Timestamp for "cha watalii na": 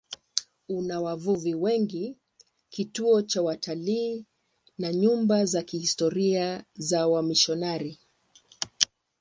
3.21-4.93